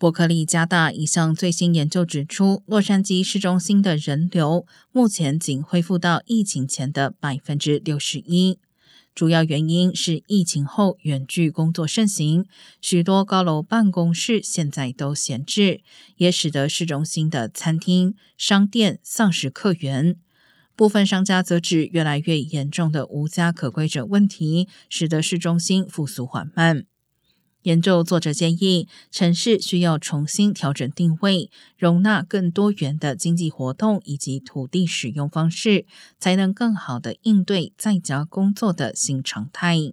[0.00, 8.58] 伯克利加大一项最新研究指出，洛杉矶市中心的人流目前仅恢复到疫情前的百分之六十一。
[9.14, 12.46] 主要原因是疫情后远距工作盛行，
[12.80, 15.82] 许多高楼办公室现在都闲置，
[16.16, 20.16] 也使得市中心的餐厅、商店丧失客源。
[20.74, 26.86] 部分商家则指，越来越严重的无家可归者问题，使得市中心复苏缓慢。
[27.62, 35.84] 研究作者建议，城市需要重新调整定位，容纳更多元的经济活动以及土地使用方式，
[36.18, 39.92] 才能更好的应对在家工作的新常态。